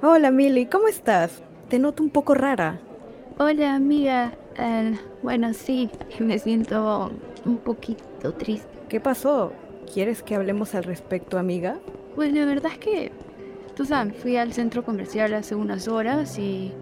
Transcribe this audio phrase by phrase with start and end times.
[0.00, 1.42] Hola Milly, ¿cómo estás?
[1.68, 2.78] Te noto un poco rara.
[3.38, 5.90] Hola amiga, Eh, bueno sí,
[6.20, 7.10] me siento
[7.44, 8.68] un poquito triste.
[8.88, 9.52] ¿Qué pasó?
[9.92, 11.78] ¿Quieres que hablemos al respecto, amiga?
[12.14, 13.12] Pues la verdad es que,
[13.74, 16.72] tú sabes, fui al centro comercial hace unas horas y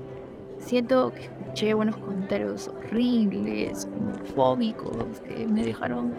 [0.59, 6.13] siento que escuché buenos comentarios horribles, homofóbicos, que me dejaron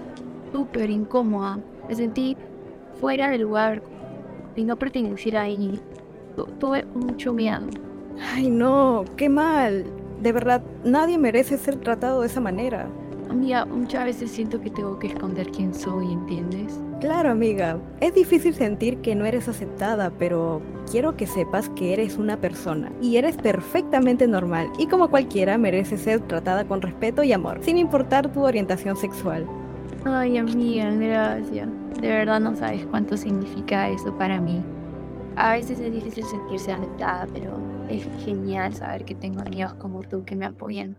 [0.52, 1.59] súper incómoda.
[1.88, 2.38] Me sentí
[3.00, 3.82] fuera del lugar
[4.55, 5.79] y no perteneciera ahí.
[6.38, 7.59] Tu- Tuve mucho miedo.
[8.34, 9.86] Ay, no, qué mal.
[10.22, 12.88] De verdad, nadie merece ser tratado de esa manera.
[13.30, 16.80] Amiga, muchas veces siento que tengo que esconder quién soy, ¿entiendes?
[17.02, 22.18] Claro, amiga, es difícil sentir que no eres aceptada, pero quiero que sepas que eres
[22.18, 27.34] una persona y eres perfectamente normal y como cualquiera mereces ser tratada con respeto y
[27.34, 29.45] amor, sin importar tu orientación sexual.
[30.06, 31.67] Ay, amiga, gracias.
[32.00, 34.64] De verdad no sabes cuánto significa eso para mí.
[35.40, 37.59] A veces es difícil sentirse aceptada, pero
[37.90, 40.98] es genial saber que tengo amigos como tú que me apoyan.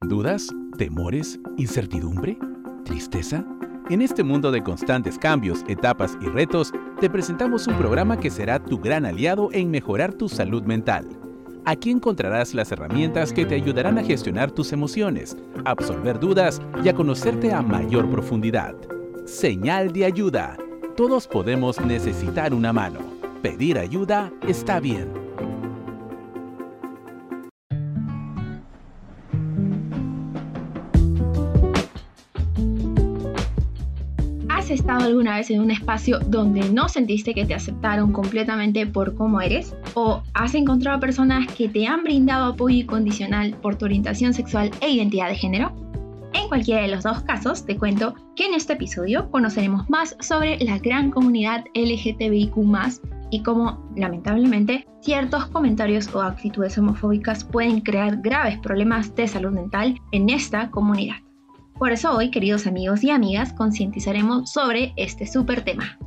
[0.00, 0.46] ¿Dudas?
[0.78, 1.40] ¿Temores?
[1.56, 2.38] ¿Incertidumbre?
[2.84, 3.44] ¿Tristeza?
[3.90, 8.62] En este mundo de constantes cambios, etapas y retos, te presentamos un programa que será
[8.62, 11.08] tu gran aliado en mejorar tu salud mental.
[11.64, 16.88] Aquí encontrarás las herramientas que te ayudarán a gestionar tus emociones, a absolver dudas y
[16.88, 18.76] a conocerte a mayor profundidad.
[19.26, 20.56] Señal de ayuda.
[21.00, 22.98] Todos podemos necesitar una mano.
[23.40, 25.08] Pedir ayuda está bien.
[34.50, 39.14] ¿Has estado alguna vez en un espacio donde no sentiste que te aceptaron completamente por
[39.14, 39.74] cómo eres?
[39.94, 44.90] ¿O has encontrado personas que te han brindado apoyo incondicional por tu orientación sexual e
[44.90, 45.89] identidad de género?
[46.32, 50.58] En cualquiera de los dos casos, te cuento que en este episodio conoceremos más sobre
[50.58, 52.54] la gran comunidad LGTBIQ
[53.30, 59.98] y cómo, lamentablemente, ciertos comentarios o actitudes homofóbicas pueden crear graves problemas de salud mental
[60.12, 61.16] en esta comunidad.
[61.78, 65.98] Por eso hoy, queridos amigos y amigas, concientizaremos sobre este súper tema.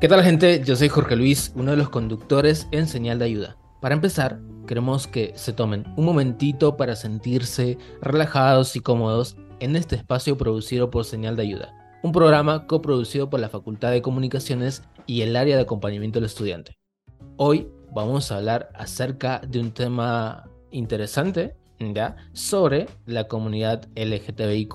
[0.00, 0.62] ¿Qué tal gente?
[0.64, 3.56] Yo soy Jorge Luis, uno de los conductores en Señal de Ayuda.
[3.80, 9.96] Para empezar, queremos que se tomen un momentito para sentirse relajados y cómodos en este
[9.96, 15.22] espacio producido por Señal de Ayuda, un programa coproducido por la Facultad de Comunicaciones y
[15.22, 16.76] el área de acompañamiento del estudiante.
[17.36, 22.16] Hoy vamos a hablar acerca de un tema interesante, ¿ya?
[22.32, 24.74] Sobre la comunidad LGTBIQ+.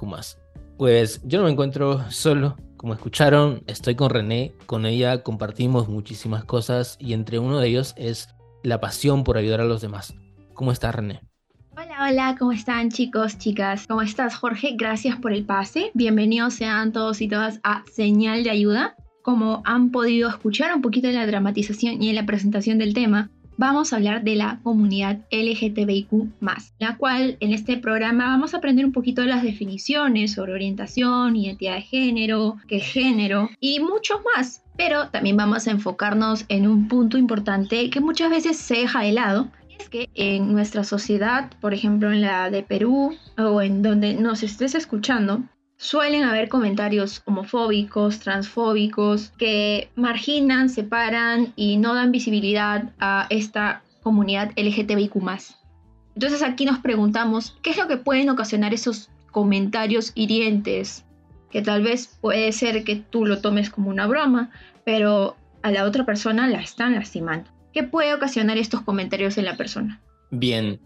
[0.77, 6.45] Pues yo no me encuentro solo, como escucharon, estoy con René, con ella compartimos muchísimas
[6.45, 8.29] cosas y entre uno de ellos es
[8.63, 10.15] la pasión por ayudar a los demás.
[10.53, 11.21] ¿Cómo estás, René?
[11.71, 13.87] Hola, hola, ¿cómo están chicos, chicas?
[13.87, 14.75] ¿Cómo estás, Jorge?
[14.77, 15.91] Gracias por el pase.
[15.93, 18.95] Bienvenidos sean todos y todas a Señal de Ayuda.
[19.23, 23.29] Como han podido escuchar un poquito en la dramatización y en la presentación del tema,
[23.59, 26.11] vamos a hablar de la comunidad LGTBIQ,
[26.79, 31.35] la cual en este programa vamos a aprender un poquito de las definiciones sobre orientación,
[31.35, 34.63] identidad de género, qué género y mucho más.
[34.77, 39.11] Pero también vamos a enfocarnos en un punto importante que muchas veces se deja de
[39.11, 39.49] lado.
[39.77, 44.41] Es que en nuestra sociedad, por ejemplo en la de Perú o en donde nos
[44.41, 45.43] estés escuchando,
[45.79, 54.51] suelen haber comentarios homofóbicos, transfóbicos, que marginan, separan y no dan visibilidad a esta comunidad
[54.57, 55.15] LGTBIQ.
[56.15, 61.05] Entonces aquí nos preguntamos, ¿qué es lo que pueden ocasionar esos comentarios hirientes?
[61.49, 64.51] Que tal vez puede ser que tú lo tomes como una broma,
[64.83, 67.49] pero a la otra persona la están lastimando.
[67.71, 70.01] ¿Qué puede ocasionar estos comentarios en la persona?
[70.29, 70.81] Bien.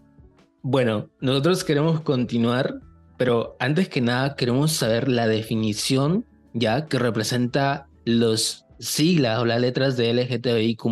[0.62, 2.80] Bueno, nosotros queremos continuar,
[3.24, 9.62] pero antes que nada queremos saber la definición ya que representa los siglas o las
[9.62, 10.84] letras de LGTBIQ+.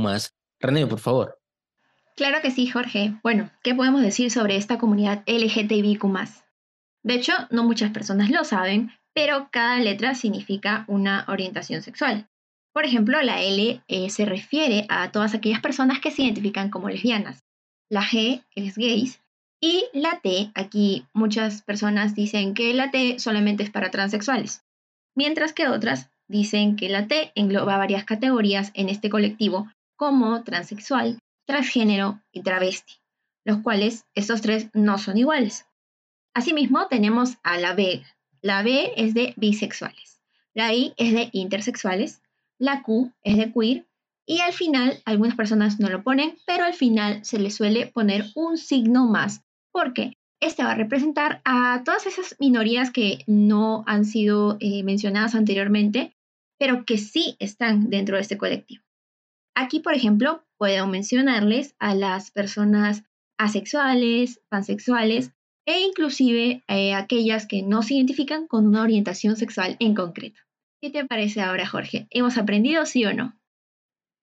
[0.58, 1.38] René, por favor.
[2.16, 3.12] Claro que sí, Jorge.
[3.22, 6.04] Bueno, ¿qué podemos decir sobre esta comunidad LGTBIQ?
[7.02, 12.30] De hecho, no muchas personas lo saben, pero cada letra significa una orientación sexual.
[12.72, 16.88] Por ejemplo, la L eh, se refiere a todas aquellas personas que se identifican como
[16.88, 17.44] lesbianas.
[17.90, 19.21] La G es gays.
[19.64, 24.64] Y la T, aquí muchas personas dicen que la T solamente es para transexuales,
[25.14, 31.20] mientras que otras dicen que la T engloba varias categorías en este colectivo, como transexual,
[31.46, 32.94] transgénero y travesti,
[33.44, 35.64] los cuales estos tres no son iguales.
[36.34, 38.02] Asimismo, tenemos a la B.
[38.40, 40.20] La B es de bisexuales,
[40.54, 42.20] la I es de intersexuales,
[42.58, 43.86] la Q es de queer
[44.26, 48.26] y al final, algunas personas no lo ponen, pero al final se le suele poner
[48.34, 54.04] un signo más, porque este va a representar a todas esas minorías que no han
[54.04, 56.16] sido eh, mencionadas anteriormente,
[56.58, 58.84] pero que sí están dentro de este colectivo.
[59.54, 63.04] Aquí, por ejemplo, puedo mencionarles a las personas
[63.38, 65.32] asexuales, pansexuales
[65.66, 70.40] e inclusive eh, aquellas que no se identifican con una orientación sexual en concreto.
[70.80, 72.08] ¿Qué te parece ahora, Jorge?
[72.10, 73.38] ¿Hemos aprendido sí o no?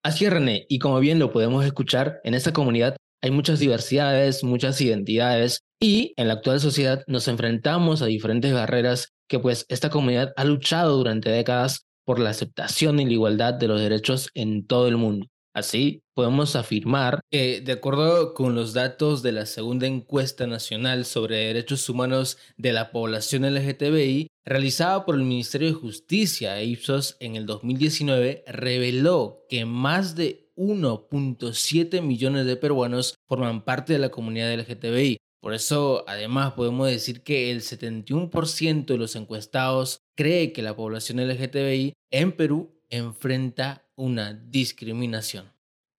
[0.02, 4.44] Así es, René, y como bien lo podemos escuchar, en esta comunidad hay muchas diversidades,
[4.44, 9.90] muchas identidades, y en la actual sociedad nos enfrentamos a diferentes barreras que pues esta
[9.90, 14.66] comunidad ha luchado durante décadas por la aceptación y la igualdad de los derechos en
[14.66, 15.26] todo el mundo.
[15.52, 21.46] Así, podemos afirmar que, de acuerdo con los datos de la segunda encuesta nacional sobre
[21.46, 27.46] derechos humanos de la población LGTBI, realizada por el Ministerio de Justicia Ipsos en el
[27.46, 35.16] 2019, reveló que más de 1.7 millones de peruanos forman parte de la comunidad LGTBI.
[35.40, 41.26] Por eso, además, podemos decir que el 71% de los encuestados cree que la población
[41.26, 45.50] LGTBI en Perú enfrenta una discriminación.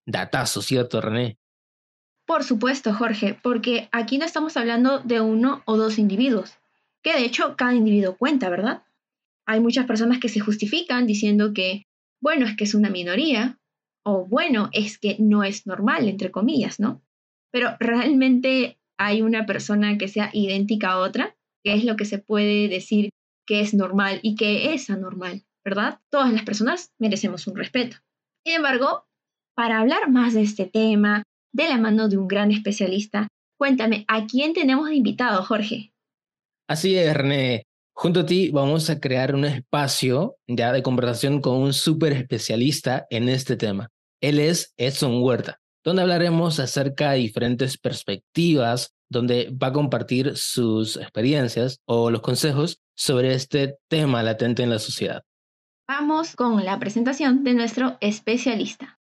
[0.05, 1.37] Datazo, ¿cierto, René?
[2.27, 6.53] Por supuesto, Jorge, porque aquí no estamos hablando de uno o dos individuos,
[7.01, 8.83] que de hecho cada individuo cuenta, ¿verdad?
[9.47, 11.87] Hay muchas personas que se justifican diciendo que,
[12.21, 13.57] bueno, es que es una minoría,
[14.03, 17.01] o bueno, es que no es normal, entre comillas, ¿no?
[17.51, 22.19] Pero realmente hay una persona que sea idéntica a otra, que es lo que se
[22.19, 23.09] puede decir
[23.47, 25.43] que es normal y que es anormal.
[25.63, 25.99] ¿verdad?
[26.09, 27.97] Todas las personas merecemos un respeto.
[28.45, 29.05] Sin embargo,
[29.55, 31.23] para hablar más de este tema,
[31.53, 33.27] de la mano de un gran especialista,
[33.57, 35.93] cuéntame, ¿a quién tenemos de invitado, Jorge?
[36.67, 37.63] Así es, René.
[37.93, 43.05] Junto a ti vamos a crear un espacio ya de conversación con un súper especialista
[43.09, 43.89] en este tema.
[44.21, 50.97] Él es Edson Huerta, donde hablaremos acerca de diferentes perspectivas, donde va a compartir sus
[50.97, 55.23] experiencias o los consejos sobre este tema latente en la sociedad.
[55.87, 58.99] Vamos con la presentación de nuestro especialista.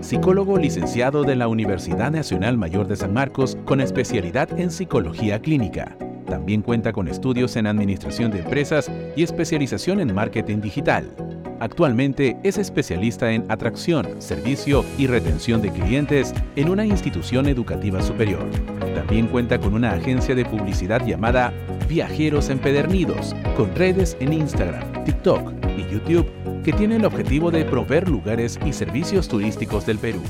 [0.00, 5.96] Psicólogo licenciado de la Universidad Nacional Mayor de San Marcos con especialidad en psicología clínica.
[6.32, 11.14] También cuenta con estudios en administración de empresas y especialización en marketing digital.
[11.60, 18.48] Actualmente es especialista en atracción, servicio y retención de clientes en una institución educativa superior.
[18.94, 21.52] También cuenta con una agencia de publicidad llamada
[21.86, 26.26] Viajeros Empedernidos, con redes en Instagram, TikTok, y YouTube
[26.64, 30.22] que tiene el objetivo de proveer lugares y servicios turísticos del Perú.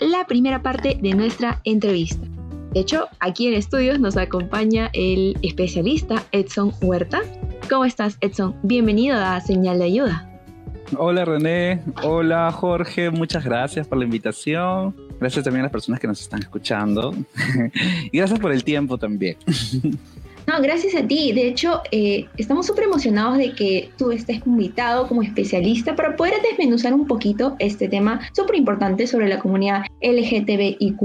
[0.00, 2.26] La primera parte de nuestra entrevista.
[2.72, 7.22] De hecho, aquí en estudios nos acompaña el especialista Edson Huerta.
[7.68, 8.56] ¿Cómo estás, Edson?
[8.62, 10.28] Bienvenido a Señal de Ayuda.
[10.96, 14.96] Hola René, hola Jorge, muchas gracias por la invitación.
[15.20, 17.14] Gracias también a las personas que nos están escuchando.
[18.12, 19.36] y gracias por el tiempo también.
[20.48, 21.32] No, gracias a ti.
[21.32, 26.32] De hecho, eh, estamos súper emocionados de que tú estés invitado como especialista para poder
[26.40, 31.02] desmenuzar un poquito este tema súper importante sobre la comunidad LGTBIQ.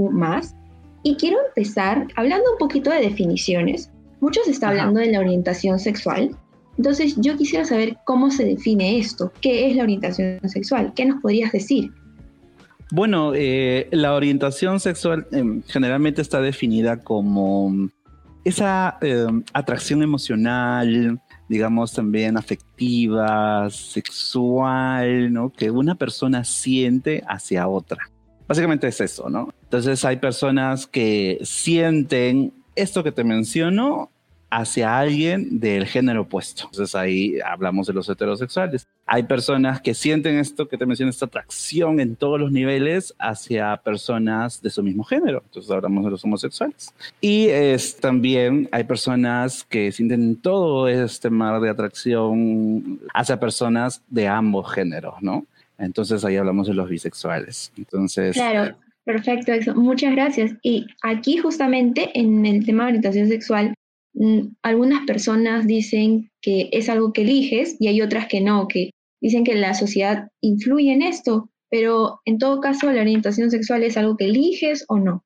[1.02, 3.90] Y quiero empezar hablando un poquito de definiciones.
[4.20, 6.34] Muchos están hablando de la orientación sexual,
[6.78, 11.20] entonces yo quisiera saber cómo se define esto, qué es la orientación sexual, qué nos
[11.20, 11.90] podrías decir.
[12.92, 17.90] Bueno, eh, la orientación sexual em, generalmente está definida como
[18.44, 25.50] esa em, atracción emocional, digamos también afectiva, sexual, ¿no?
[25.50, 28.10] Que una persona siente hacia otra.
[28.46, 29.48] Básicamente es eso, ¿no?
[29.62, 34.10] Entonces hay personas que sienten esto que te menciono
[34.54, 36.66] hacia alguien del género opuesto.
[36.66, 38.86] Entonces ahí hablamos de los heterosexuales.
[39.04, 43.76] Hay personas que sienten esto que te mencioné, esta atracción en todos los niveles hacia
[43.78, 45.42] personas de su mismo género.
[45.44, 46.94] Entonces hablamos de los homosexuales.
[47.20, 47.48] Y
[48.00, 55.14] también hay personas que sienten todo este mar de atracción hacia personas de ambos géneros,
[55.20, 55.46] ¿no?
[55.78, 57.72] Entonces ahí hablamos de los bisexuales.
[57.76, 58.36] Entonces...
[58.36, 58.76] Claro.
[59.04, 60.52] Perfecto, muchas gracias.
[60.62, 63.73] Y aquí justamente en el tema de orientación sexual
[64.62, 68.90] algunas personas dicen que es algo que eliges y hay otras que no, que
[69.20, 73.96] dicen que la sociedad influye en esto, pero en todo caso la orientación sexual es
[73.96, 75.24] algo que eliges o no.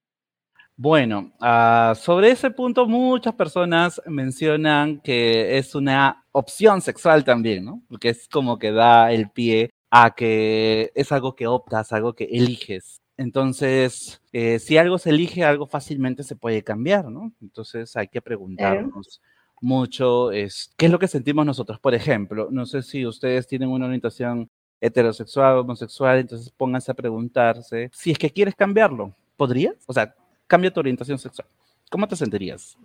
[0.77, 7.83] Bueno, ah, sobre ese punto muchas personas mencionan que es una opción sexual también, ¿no?
[7.89, 12.25] Porque es como que da el pie a que es algo que optas, algo que
[12.25, 13.01] eliges.
[13.19, 17.33] Entonces, eh, si algo se elige, algo fácilmente se puede cambiar, ¿no?
[17.43, 19.21] Entonces hay que preguntarnos
[19.61, 21.81] mucho es, qué es lo que sentimos nosotros.
[21.81, 24.49] Por ejemplo, no sé si ustedes tienen una orientación
[24.81, 29.15] heterosexual homosexual, entonces pónganse a preguntarse si es que quieres cambiarlo.
[29.37, 29.75] ¿Podrías?
[29.87, 30.15] O sea,
[30.47, 31.49] cambia tu orientación sexual.
[31.91, 32.77] ¿Cómo te sentirías?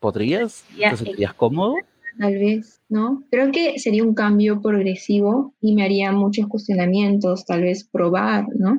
[0.00, 0.64] ¿Podrías?
[0.76, 1.76] ¿Te sentirías cómodo?
[2.18, 3.22] Tal vez, ¿no?
[3.30, 8.78] Creo que sería un cambio progresivo y me haría muchos cuestionamientos, tal vez probar, ¿no?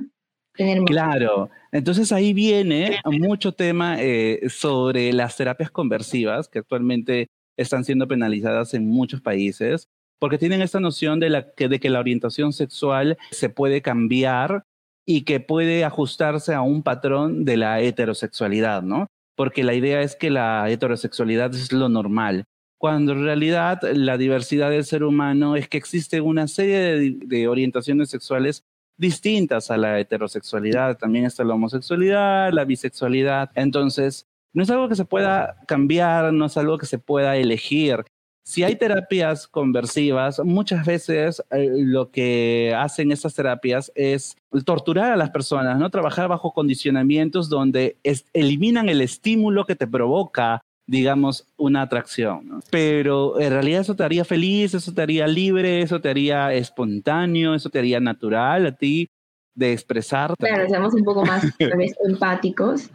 [0.86, 8.08] Claro, entonces ahí viene mucho tema eh, sobre las terapias conversivas que actualmente están siendo
[8.08, 9.88] penalizadas en muchos países
[10.20, 14.64] porque tienen esta noción de, la, que, de que la orientación sexual se puede cambiar
[15.06, 19.08] y que puede ajustarse a un patrón de la heterosexualidad, ¿no?
[19.36, 22.46] Porque la idea es que la heterosexualidad es lo normal,
[22.78, 27.48] cuando en realidad la diversidad del ser humano es que existe una serie de, de
[27.48, 28.64] orientaciones sexuales
[28.98, 30.98] distintas a la heterosexualidad.
[30.98, 33.52] También está la homosexualidad, la bisexualidad.
[33.56, 38.04] Entonces, no es algo que se pueda cambiar, no es algo que se pueda elegir.
[38.44, 45.18] Si hay terapias conversivas, muchas veces eh, lo que hacen estas terapias es torturar a
[45.18, 45.90] las personas, ¿no?
[45.90, 47.98] Trabajar bajo condicionamientos donde
[48.34, 52.62] eliminan el estímulo que te provoca digamos, una atracción.
[52.72, 57.54] Pero en realidad eso te haría feliz, eso te haría libre, eso te haría espontáneo,
[57.54, 59.10] eso te haría natural a ti
[59.54, 60.34] de expresar.
[60.38, 61.44] Claro, seamos un poco más
[62.08, 62.90] empáticos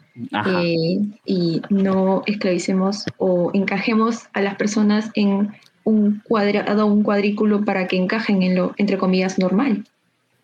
[0.47, 5.53] eh, y no esclavicemos o encajemos a las personas en
[5.85, 9.85] un cuadrado, un cuadrículo para que encajen en lo, entre comillas, normal.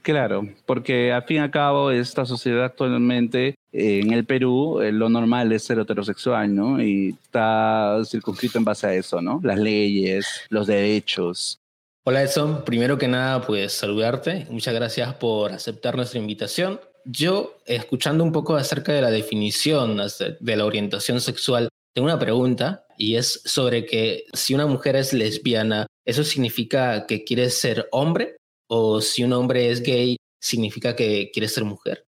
[0.03, 5.09] Claro, porque al fin y al cabo esta sociedad actualmente en el Perú eh, lo
[5.09, 6.83] normal es ser heterosexual, ¿no?
[6.83, 9.41] Y está circunscrito en base a eso, ¿no?
[9.43, 11.59] Las leyes, los derechos.
[12.05, 16.81] Hola Edson, primero que nada pues saludarte, muchas gracias por aceptar nuestra invitación.
[17.05, 19.99] Yo, escuchando un poco acerca de la definición
[20.41, 25.13] de la orientación sexual, tengo una pregunta y es sobre que si una mujer es
[25.13, 28.37] lesbiana, ¿eso significa que quiere ser hombre?
[28.69, 32.08] ¿O si un hombre es gay, significa que quiere ser mujer?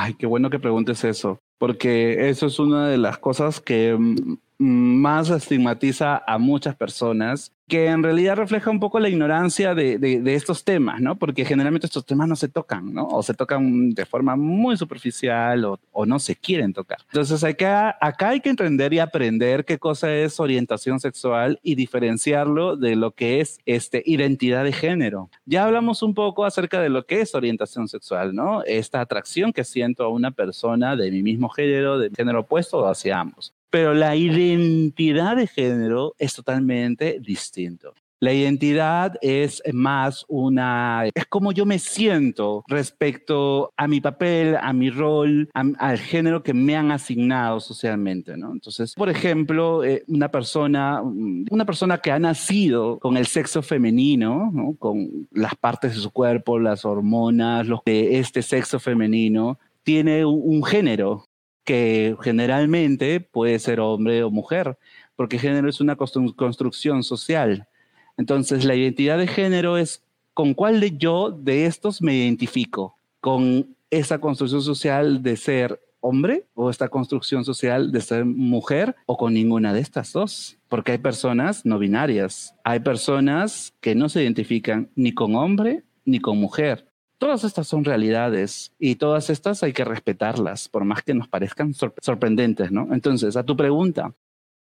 [0.00, 4.36] Ay, qué bueno que preguntes eso, porque eso es una de las cosas que mm,
[4.58, 10.34] más estigmatiza a muchas personas que en realidad refleja un poco la ignorancia de, de,
[10.34, 11.18] estos temas, ¿no?
[11.18, 13.06] Porque generalmente estos temas no se tocan, ¿no?
[13.06, 16.98] O se tocan de forma muy superficial o, o no se quieren tocar.
[17.12, 22.76] Entonces acá, acá hay que entender y aprender qué cosa es orientación sexual y diferenciarlo
[22.76, 25.28] de lo que es este, identidad de género.
[25.44, 28.62] Ya hablamos un poco acerca de lo que es orientación sexual, ¿no?
[28.64, 33.20] Esta atracción que siento a una persona de mi mismo género, de género opuesto hacia
[33.20, 37.94] ambos pero la identidad de género es totalmente distinto.
[38.20, 44.72] La identidad es más una, es como yo me siento respecto a mi papel, a
[44.72, 48.50] mi rol, al género que me han asignado socialmente, ¿no?
[48.50, 54.50] Entonces, por ejemplo, eh, una persona, una persona que ha nacido con el sexo femenino,
[54.52, 54.74] ¿no?
[54.76, 60.64] Con las partes de su cuerpo, las hormonas, los de este sexo femenino, tiene un
[60.64, 61.27] género,
[61.68, 64.78] que generalmente puede ser hombre o mujer,
[65.16, 67.68] porque género es una construcción social.
[68.16, 73.76] Entonces, la identidad de género es con cuál de yo de estos me identifico, con
[73.90, 79.34] esa construcción social de ser hombre o esta construcción social de ser mujer o con
[79.34, 84.88] ninguna de estas dos, porque hay personas no binarias, hay personas que no se identifican
[84.94, 86.87] ni con hombre ni con mujer,
[87.18, 91.74] Todas estas son realidades y todas estas hay que respetarlas, por más que nos parezcan
[91.74, 92.88] sorprendentes, ¿no?
[92.92, 94.14] Entonces, a tu pregunta,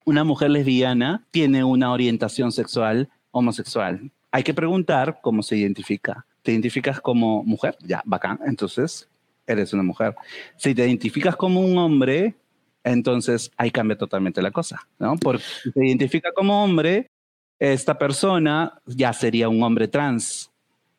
[0.06, 4.12] una mujer lesbiana tiene una orientación sexual homosexual.
[4.32, 6.28] Hay que preguntar cómo se identifica.
[6.44, 7.76] ¿Te identificas como mujer?
[7.82, 8.40] Ya, bacán.
[8.46, 9.10] Entonces,
[9.48, 10.16] eres una mujer.
[10.58, 12.36] Si te identificas como un hombre,
[12.84, 15.16] entonces ahí cambia totalmente la cosa, ¿no?
[15.18, 17.10] Porque si te identifica como hombre,
[17.58, 20.52] esta persona ya sería un hombre trans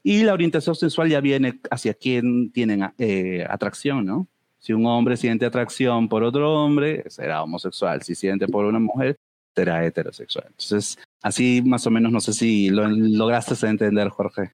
[0.06, 4.28] y la orientación sexual ya viene hacia quien tienen eh, atracción, ¿no?
[4.58, 8.02] Si un hombre siente atracción por otro hombre, será homosexual.
[8.02, 9.16] Si siente por una mujer,
[9.54, 10.46] será heterosexual.
[10.48, 14.52] Entonces, así más o menos, no sé si lo lograste entender, Jorge.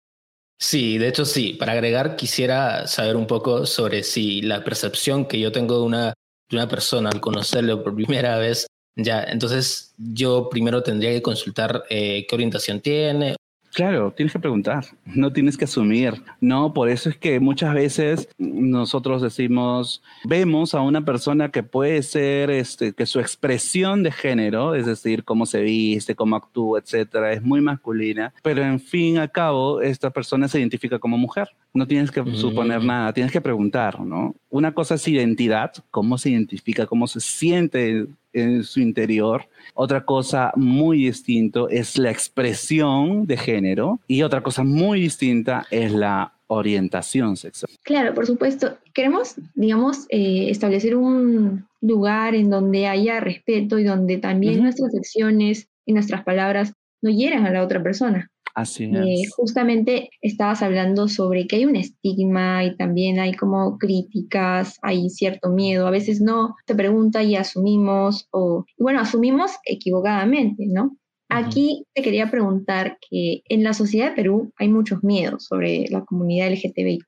[0.57, 1.54] Sí, de hecho sí.
[1.54, 6.14] Para agregar, quisiera saber un poco sobre si la percepción que yo tengo de una,
[6.49, 11.85] de una persona al conocerlo por primera vez, ya, entonces yo primero tendría que consultar
[11.90, 13.35] eh, qué orientación tiene
[13.72, 16.22] Claro, tienes que preguntar, no tienes que asumir.
[16.40, 22.02] No, por eso es que muchas veces nosotros decimos, vemos a una persona que puede
[22.02, 27.32] ser, este, que su expresión de género, es decir, cómo se viste, cómo actúa, etcétera,
[27.32, 31.48] es muy masculina, pero en fin al cabo, esta persona se identifica como mujer.
[31.72, 32.86] No tienes que suponer mm.
[32.86, 34.34] nada, tienes que preguntar, ¿no?
[34.48, 39.48] Una cosa es identidad, cómo se identifica, cómo se siente en su interior.
[39.74, 45.92] Otra cosa muy distinto es la expresión de género y otra cosa muy distinta es
[45.92, 47.70] la orientación sexual.
[47.82, 48.76] Claro, por supuesto.
[48.92, 55.68] Queremos, digamos, eh, establecer un lugar en donde haya respeto y donde también nuestras acciones
[55.86, 56.72] y nuestras palabras
[57.02, 58.30] no hieran a la otra persona.
[58.54, 59.35] Así eh, es.
[59.35, 65.50] justamente estabas hablando sobre que hay un estigma y también hay como críticas, hay cierto
[65.50, 65.87] miedo.
[65.87, 70.97] A veces no te pregunta y asumimos, o bueno, asumimos equivocadamente, ¿no?
[71.33, 76.04] Aquí te quería preguntar que en la sociedad de Perú hay muchos miedos sobre la
[76.04, 77.04] comunidad LGTBIQ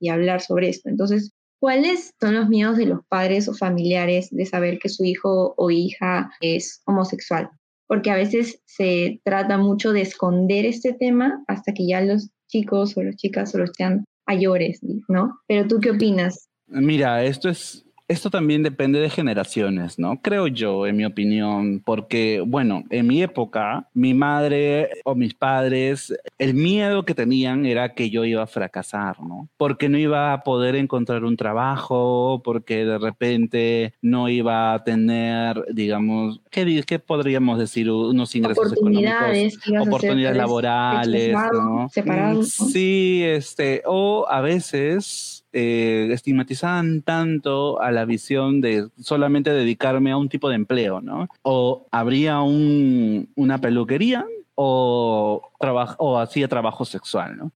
[0.00, 0.88] y hablar sobre esto.
[0.88, 5.54] Entonces, ¿cuáles son los miedos de los padres o familiares de saber que su hijo
[5.56, 7.50] o hija es homosexual?
[7.92, 12.96] Porque a veces se trata mucho de esconder este tema hasta que ya los chicos
[12.96, 15.38] o las chicas solo sean mayores, ¿no?
[15.46, 16.48] Pero tú qué opinas?
[16.68, 20.20] Mira, esto es esto también depende de generaciones, ¿no?
[20.20, 26.14] Creo yo, en mi opinión, porque, bueno, en mi época, mi madre o mis padres,
[26.38, 29.48] el miedo que tenían era que yo iba a fracasar, ¿no?
[29.56, 35.64] Porque no iba a poder encontrar un trabajo, porque de repente no iba a tener,
[35.72, 37.90] digamos, ¿qué, qué podríamos decir?
[37.90, 41.88] Unos ingresos oportunidades, económicos, oportunidades laborales, ¿no?
[41.88, 50.10] Separados, Sí, este, o a veces eh, estigmatizaban tanto a la visión de solamente dedicarme
[50.10, 51.28] a un tipo de empleo, ¿no?
[51.42, 55.50] O habría un, una peluquería o,
[55.98, 57.52] o hacía trabajo sexual, ¿no?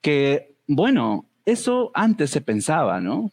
[0.00, 3.30] Que, bueno, eso antes se pensaba, ¿no?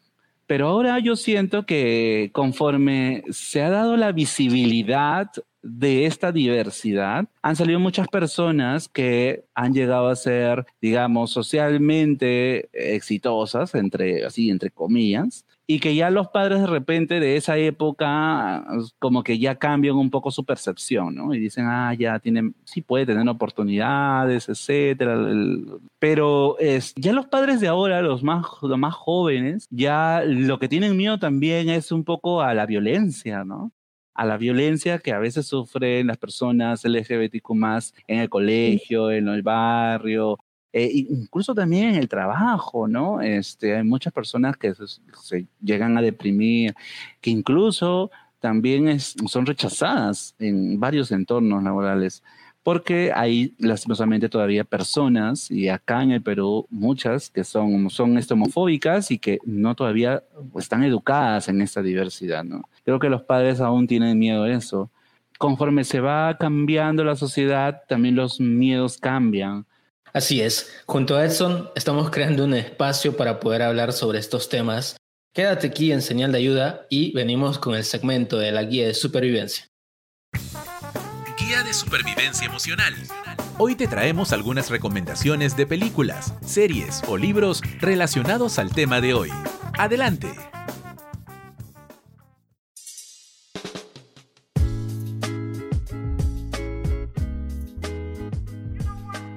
[0.48, 5.30] Pero ahora yo siento que conforme se ha dado la visibilidad
[5.66, 13.74] de esta diversidad, han salido muchas personas que han llegado a ser, digamos, socialmente exitosas,
[13.74, 18.64] entre, así, entre comillas, y que ya los padres de repente de esa época
[19.00, 21.34] como que ya cambian un poco su percepción, ¿no?
[21.34, 25.18] Y dicen, ah, ya tienen, sí puede tener oportunidades, etcétera.
[25.98, 30.70] Pero es, ya los padres de ahora, los más, los más jóvenes, ya lo que
[30.70, 33.72] tienen miedo también es un poco a la violencia, ¿no?
[34.16, 39.28] A la violencia que a veces sufren las personas LGBTQ más en el colegio, en
[39.28, 40.40] el barrio,
[40.78, 43.22] eh, incluso también en el trabajo, ¿no?
[43.22, 46.76] Este, hay muchas personas que se, llegan a deprimir,
[47.22, 52.24] que incluso también es, son rechazadas en varios entornos laborales
[52.66, 59.12] porque hay lastimosamente todavía personas, y acá en el Perú muchas, que son, son homofóbicas
[59.12, 60.24] y que no todavía
[60.58, 62.44] están educadas en esta diversidad.
[62.84, 64.90] Creo que los padres aún tienen miedo a eso.
[65.38, 69.68] Conforme se va cambiando la sociedad, también los miedos cambian.
[70.12, 74.98] Así es, junto a Edson estamos creando un espacio para poder hablar sobre estos temas.
[75.36, 78.96] Quédate aquí en señal de ayuda y venimos con el segmento de la guía de
[78.96, 79.68] supervivencia.
[81.64, 82.94] De Supervivencia Emocional.
[83.58, 89.32] Hoy te traemos algunas recomendaciones de películas, series o libros relacionados al tema de hoy.
[89.78, 90.34] Adelante.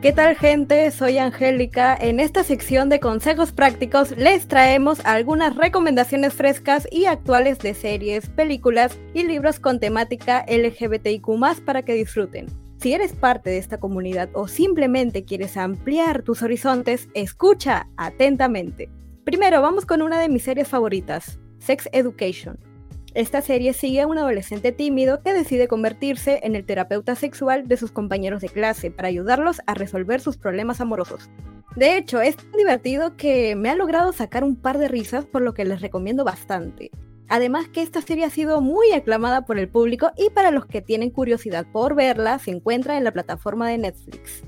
[0.00, 0.92] ¿Qué tal gente?
[0.92, 1.98] Soy Angélica.
[2.00, 8.28] En esta sección de consejos prácticos les traemos algunas recomendaciones frescas y actuales de series,
[8.28, 11.26] películas y libros con temática LGBTIQ
[11.64, 12.46] para que disfruten.
[12.76, 18.88] Si eres parte de esta comunidad o simplemente quieres ampliar tus horizontes, escucha atentamente.
[19.24, 22.67] Primero, vamos con una de mis series favoritas, Sex Education.
[23.14, 27.78] Esta serie sigue a un adolescente tímido que decide convertirse en el terapeuta sexual de
[27.78, 31.30] sus compañeros de clase para ayudarlos a resolver sus problemas amorosos.
[31.74, 35.42] De hecho, es tan divertido que me ha logrado sacar un par de risas por
[35.42, 36.90] lo que les recomiendo bastante.
[37.28, 40.82] Además que esta serie ha sido muy aclamada por el público y para los que
[40.82, 44.42] tienen curiosidad por verla se encuentra en la plataforma de Netflix.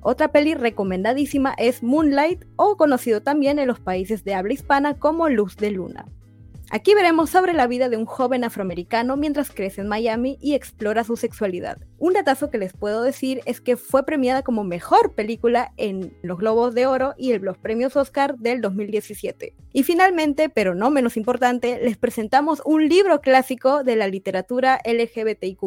[0.00, 5.28] Otra peli recomendadísima es Moonlight o conocido también en los países de habla hispana como
[5.28, 6.06] Luz de Luna.
[6.74, 11.04] Aquí veremos sobre la vida de un joven afroamericano mientras crece en Miami y explora
[11.04, 11.76] su sexualidad.
[11.98, 16.38] Un datazo que les puedo decir es que fue premiada como mejor película en los
[16.38, 19.54] Globos de Oro y los premios Oscar del 2017.
[19.74, 25.62] Y finalmente, pero no menos importante, les presentamos un libro clásico de la literatura LGBTIQ,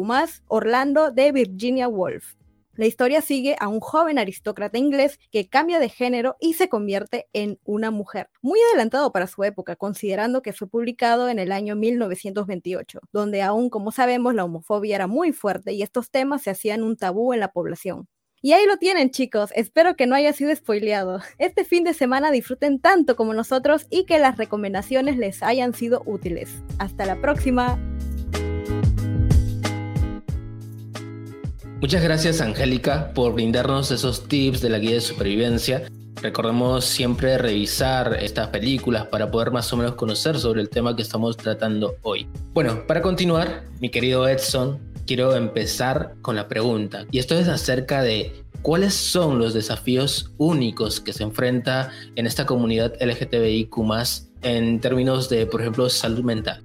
[0.48, 2.34] Orlando de Virginia Woolf.
[2.76, 7.26] La historia sigue a un joven aristócrata inglés que cambia de género y se convierte
[7.32, 8.28] en una mujer.
[8.42, 13.70] Muy adelantado para su época, considerando que fue publicado en el año 1928, donde aún,
[13.70, 17.40] como sabemos, la homofobia era muy fuerte y estos temas se hacían un tabú en
[17.40, 18.08] la población.
[18.42, 21.20] Y ahí lo tienen chicos, espero que no haya sido spoileado.
[21.38, 26.02] Este fin de semana disfruten tanto como nosotros y que las recomendaciones les hayan sido
[26.04, 26.50] útiles.
[26.78, 27.78] Hasta la próxima.
[31.78, 35.82] Muchas gracias Angélica por brindarnos esos tips de la guía de supervivencia.
[36.22, 41.02] recordemos siempre revisar estas películas para poder más o menos conocer sobre el tema que
[41.02, 42.26] estamos tratando hoy.
[42.54, 47.04] Bueno, para continuar, mi querido Edson, quiero empezar con la pregunta.
[47.10, 52.46] Y esto es acerca de cuáles son los desafíos únicos que se enfrenta en esta
[52.46, 53.76] comunidad LGTBIQ
[54.40, 56.64] en términos de, por ejemplo, salud mental.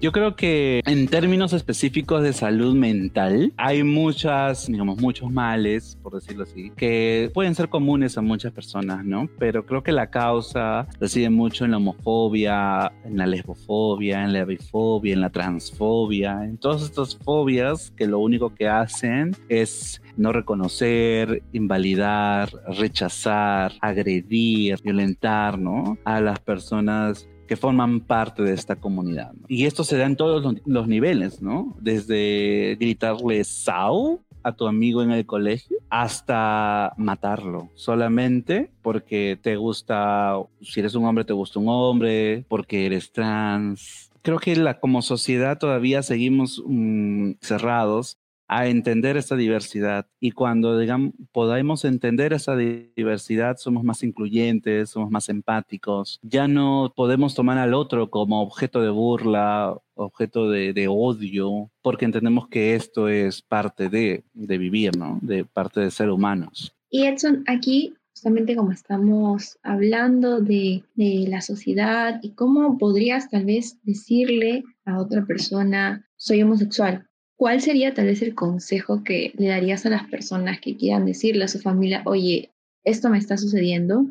[0.00, 6.14] Yo creo que en términos específicos de salud mental, hay muchas, digamos, muchos males, por
[6.14, 9.28] decirlo así, que pueden ser comunes a muchas personas, ¿no?
[9.40, 14.44] Pero creo que la causa reside mucho en la homofobia, en la lesbofobia, en la
[14.44, 20.32] bifobia, en la transfobia, en todas estas fobias que lo único que hacen es no
[20.32, 25.98] reconocer, invalidar, rechazar, agredir, violentar, ¿no?
[26.04, 29.32] A las personas que forman parte de esta comunidad.
[29.48, 31.74] Y esto se da en todos los, niveles, ¿no?
[31.80, 40.36] Desde gritarle Sao a tu amigo en el colegio hasta matarlo solamente porque te gusta,
[40.60, 44.10] si eres un hombre te gusta un hombre, porque eres trans.
[44.22, 50.06] Creo que la, como sociedad todavía seguimos mm, cerrados a entender esta diversidad.
[50.20, 56.18] Y cuando digamos, podamos entender esa diversidad, somos más incluyentes, somos más empáticos.
[56.22, 62.48] Ya no podemos tomar al otro como objeto de burla, objeto de, odio, porque entendemos
[62.48, 65.18] que esto es parte de, vivir, ¿no?
[65.20, 66.74] De parte de ser humanos.
[66.90, 73.44] Y Edson, aquí justamente como estamos hablando de, de, la sociedad y cómo podrías tal
[73.44, 77.07] vez decirle a otra persona, soy homosexual,
[77.38, 81.44] ¿cuál sería tal vez el consejo que le darías a las personas que quieran decirle
[81.44, 82.50] a su familia, oye,
[82.84, 84.06] esto me está sucediendo,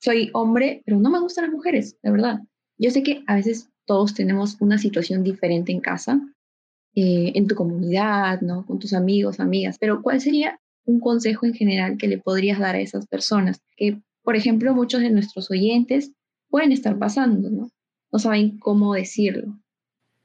[0.00, 2.40] soy hombre, pero no me gustan las mujeres, de verdad?
[2.76, 6.20] Yo sé que a veces todos tenemos una situación diferente en casa,
[6.96, 8.66] eh, en tu comunidad, ¿no?
[8.66, 12.74] Con tus amigos, amigas, pero ¿cuál sería un consejo en general que le podrías dar
[12.74, 13.60] a esas personas?
[13.76, 16.10] Que, por ejemplo, muchos de nuestros oyentes
[16.50, 17.70] pueden estar pasando, ¿no?
[18.10, 19.61] No saben cómo decirlo.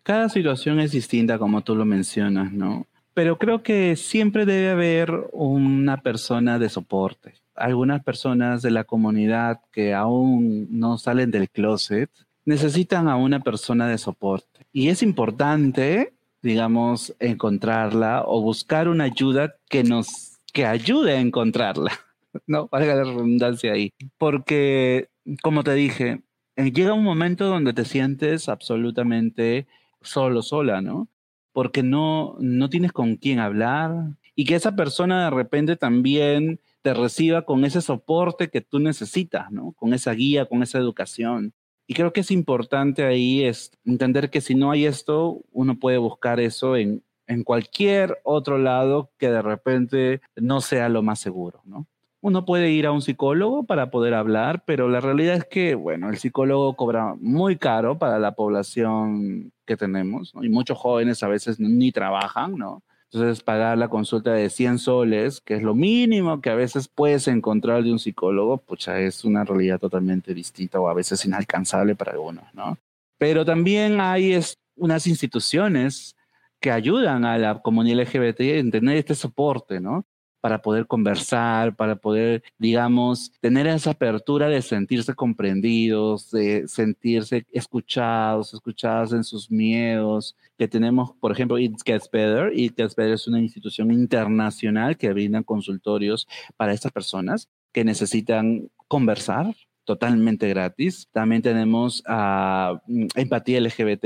[0.07, 2.87] Cada situación es distinta, como tú lo mencionas, ¿no?
[3.13, 7.33] Pero creo que siempre debe haber una persona de soporte.
[7.55, 12.09] Algunas personas de la comunidad que aún no salen del closet
[12.45, 14.65] necesitan a una persona de soporte.
[14.71, 21.91] Y es importante, digamos, encontrarla o buscar una ayuda que nos que ayude a encontrarla.
[22.45, 23.91] No, valga la redundancia ahí.
[24.17, 25.09] Porque,
[25.41, 26.21] como te dije,
[26.55, 29.65] eh, llega un momento donde te sientes absolutamente
[30.07, 31.09] solo, sola, ¿no?
[31.53, 33.91] Porque no, no tienes con quién hablar
[34.35, 39.51] y que esa persona de repente también te reciba con ese soporte que tú necesitas,
[39.51, 39.73] ¿no?
[39.73, 41.53] Con esa guía, con esa educación.
[41.87, 45.97] Y creo que es importante ahí es entender que si no hay esto, uno puede
[45.97, 51.61] buscar eso en, en cualquier otro lado que de repente no sea lo más seguro,
[51.65, 51.87] ¿no?
[52.21, 56.09] Uno puede ir a un psicólogo para poder hablar, pero la realidad es que, bueno,
[56.09, 61.59] el psicólogo cobra muy caro para la población que tenemos, y muchos jóvenes a veces
[61.59, 62.81] ni trabajan, ¿no?
[63.11, 67.27] Entonces, pagar la consulta de 100 soles, que es lo mínimo que a veces puedes
[67.29, 72.11] encontrar de un psicólogo, pucha, es una realidad totalmente distinta o a veces inalcanzable para
[72.11, 72.77] algunos, ¿no?
[73.17, 74.37] Pero también hay
[74.75, 76.15] unas instituciones
[76.59, 80.05] que ayudan a la comunidad LGBT a tener este soporte, ¿no?
[80.41, 88.53] Para poder conversar, para poder, digamos, tener esa apertura de sentirse comprendidos, de sentirse escuchados,
[88.53, 92.51] escuchados en sus miedos, que tenemos, por ejemplo, It Gets Better.
[92.57, 98.69] It Gets Better es una institución internacional que brinda consultorios para estas personas que necesitan
[98.87, 101.07] conversar totalmente gratis.
[101.11, 104.01] También tenemos a mm, Empatía LGBT,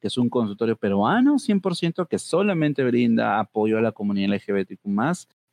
[0.00, 4.86] que es un consultorio peruano 100% que solamente brinda apoyo a la comunidad LGBTQ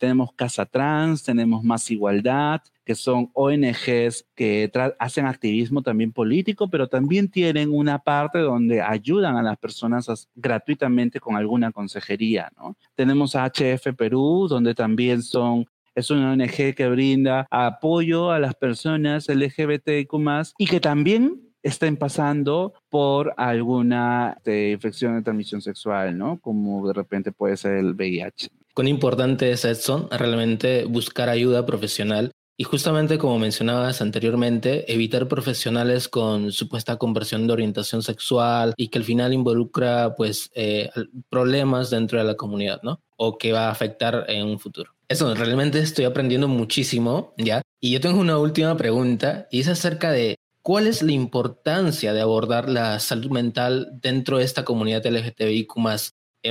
[0.03, 6.89] tenemos Casa Trans, tenemos Más Igualdad, que son ONGs que hacen activismo también político, pero
[6.89, 12.75] también tienen una parte donde ayudan a las personas gratuitamente con alguna consejería, ¿no?
[12.95, 18.55] Tenemos a HF Perú, donde también son es una ONG que brinda apoyo a las
[18.55, 20.11] personas LGBTIQ
[20.57, 26.41] y que también estén pasando por alguna este, infección de transmisión sexual, ¿no?
[26.41, 28.49] Como de repente puede ser el VIH.
[28.73, 36.07] Cuán importante es, Edson, realmente buscar ayuda profesional y justamente como mencionabas anteriormente, evitar profesionales
[36.07, 40.89] con supuesta conversión de orientación sexual y que al final involucra pues eh,
[41.29, 42.99] problemas dentro de la comunidad, ¿no?
[43.15, 44.91] O que va a afectar en un futuro.
[45.07, 47.61] Eso, realmente estoy aprendiendo muchísimo, ¿ya?
[47.79, 52.21] Y yo tengo una última pregunta y es acerca de cuál es la importancia de
[52.21, 55.77] abordar la salud mental dentro de esta comunidad LGTBIQ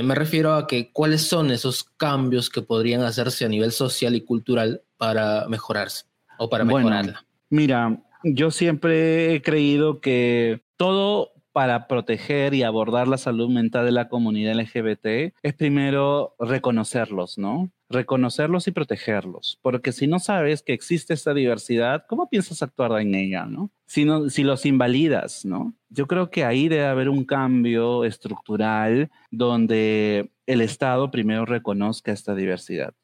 [0.01, 4.21] me refiero a que cuáles son esos cambios que podrían hacerse a nivel social y
[4.21, 6.05] cultural para mejorarse.
[6.39, 7.25] o para mejorarla?
[7.49, 13.91] mira, yo siempre he creído que todo para proteger y abordar la salud mental de
[13.91, 17.69] la comunidad LGBT es primero reconocerlos, ¿no?
[17.93, 23.13] Reconocerlos y protegerlos, porque si no sabes que existe esta diversidad, ¿cómo piensas actuar en
[23.13, 23.69] ella, no?
[23.85, 25.75] Si, no, si los invalidas, ¿no?
[25.89, 32.33] Yo creo que ahí debe haber un cambio estructural donde el Estado primero reconozca esta
[32.33, 32.95] diversidad.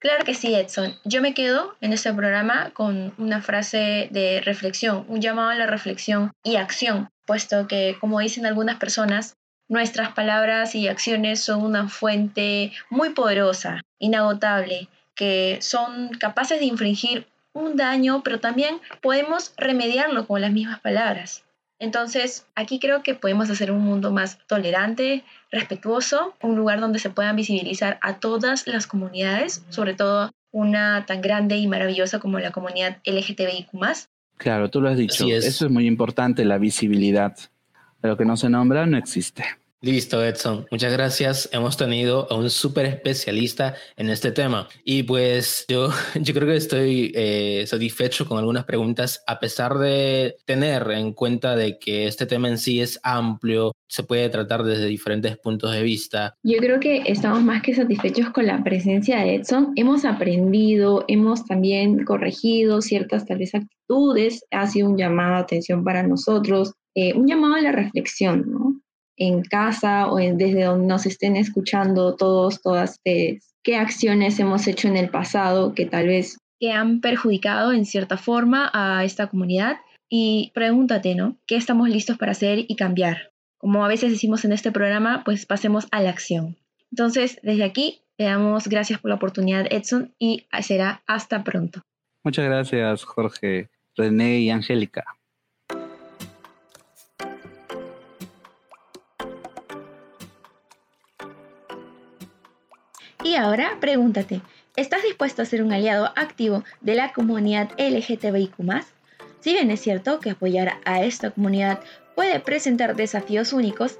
[0.00, 0.96] Claro que sí, Edson.
[1.04, 5.68] Yo me quedo en este programa con una frase de reflexión, un llamado a la
[5.68, 9.36] reflexión y acción, puesto que, como dicen algunas personas,
[9.68, 17.26] nuestras palabras y acciones son una fuente muy poderosa, inagotable, que son capaces de infringir
[17.52, 21.44] un daño, pero también podemos remediarlo con las mismas palabras.
[21.78, 27.10] Entonces, aquí creo que podemos hacer un mundo más tolerante, respetuoso, un lugar donde se
[27.10, 32.52] puedan visibilizar a todas las comunidades, sobre todo una tan grande y maravillosa como la
[32.52, 33.70] comunidad LGTBIQ.
[34.36, 35.26] Claro, tú lo has dicho.
[35.26, 37.36] Eso es muy importante, la visibilidad.
[38.02, 39.44] Lo que no se nombra no existe.
[39.82, 40.64] Listo, Edson.
[40.70, 41.48] Muchas gracias.
[41.52, 44.68] Hemos tenido a un súper especialista en este tema.
[44.84, 50.36] Y pues yo, yo creo que estoy eh, satisfecho con algunas preguntas, a pesar de
[50.44, 54.86] tener en cuenta de que este tema en sí es amplio, se puede tratar desde
[54.86, 56.36] diferentes puntos de vista.
[56.44, 59.72] Yo creo que estamos más que satisfechos con la presencia de Edson.
[59.74, 64.44] Hemos aprendido, hemos también corregido ciertas tal vez actitudes.
[64.52, 68.82] Ha sido un llamado a atención para nosotros, eh, un llamado a la reflexión, ¿no?
[69.16, 74.88] en casa o desde donde nos estén escuchando todos, todas ustedes, qué acciones hemos hecho
[74.88, 79.76] en el pasado que tal vez que han perjudicado en cierta forma a esta comunidad
[80.08, 81.36] y pregúntate, ¿no?
[81.46, 83.32] ¿Qué estamos listos para hacer y cambiar?
[83.58, 86.56] Como a veces decimos en este programa, pues pasemos a la acción.
[86.90, 91.82] Entonces, desde aquí, le damos gracias por la oportunidad, Edson, y será hasta pronto.
[92.24, 95.04] Muchas gracias, Jorge, René y Angélica.
[103.32, 104.42] Y ahora pregúntate,
[104.76, 108.56] ¿estás dispuesto a ser un aliado activo de la comunidad LGTBIQ?
[109.40, 111.80] Si bien es cierto que apoyar a esta comunidad
[112.14, 113.96] puede presentar desafíos únicos,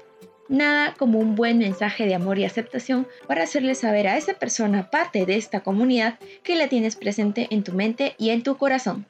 [0.49, 4.91] nada como un buen mensaje de amor y aceptación para hacerle saber a esa persona
[4.91, 9.07] parte de esta comunidad que la tienes presente en tu mente y en tu corazón.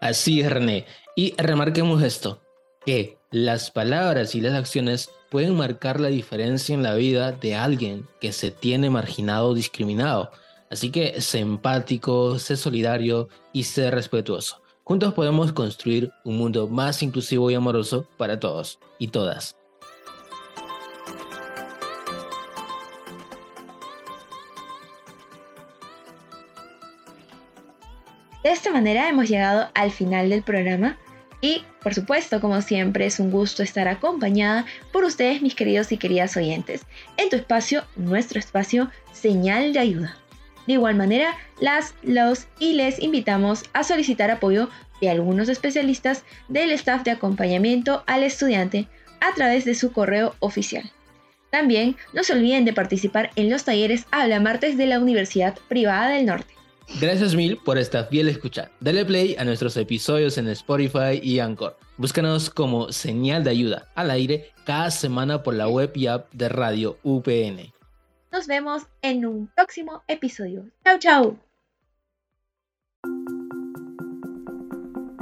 [0.00, 0.86] Así es, René.
[1.16, 2.40] Y remarquemos esto,
[2.86, 8.06] que las palabras y las acciones pueden marcar la diferencia en la vida de alguien
[8.20, 10.30] que se tiene marginado o discriminado.
[10.70, 14.62] Así que sé empático, sé solidario y sé respetuoso.
[14.84, 19.56] Juntos podemos construir un mundo más inclusivo y amoroso para todos y todas.
[28.44, 30.96] De esta manera hemos llegado al final del programa
[31.44, 35.98] y, por supuesto, como siempre, es un gusto estar acompañada por ustedes, mis queridos y
[35.98, 36.86] queridas oyentes,
[37.18, 40.16] en tu espacio, nuestro espacio, señal de ayuda.
[40.66, 44.70] De igual manera, las, los y les invitamos a solicitar apoyo
[45.02, 48.88] de algunos especialistas del staff de acompañamiento al estudiante
[49.20, 50.90] a través de su correo oficial.
[51.50, 56.08] También no se olviden de participar en los talleres Habla Martes de la Universidad Privada
[56.08, 56.54] del Norte.
[57.00, 58.70] Gracias mil por esta fiel escucha.
[58.80, 61.76] Dale play a nuestros episodios en Spotify y Anchor.
[61.96, 66.48] Búscanos como señal de ayuda al aire cada semana por la web y app de
[66.48, 67.72] Radio UPN.
[68.32, 70.64] Nos vemos en un próximo episodio.
[70.84, 71.38] Chau, chau.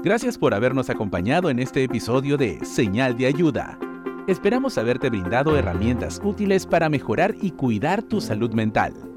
[0.03, 3.79] Gracias por habernos acompañado en este episodio de Señal de Ayuda.
[4.27, 9.12] Esperamos haberte brindado herramientas útiles para mejorar y cuidar tu salud mental.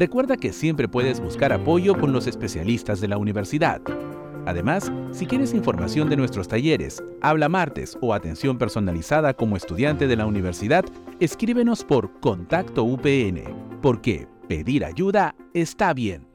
[0.00, 3.82] Recuerda que siempre puedes buscar apoyo con los especialistas de la universidad.
[4.46, 10.16] Además, si quieres información de nuestros talleres, habla martes o atención personalizada como estudiante de
[10.16, 10.86] la universidad,
[11.20, 13.42] escríbenos por Contacto UPN,
[13.82, 16.29] porque pedir ayuda está bien.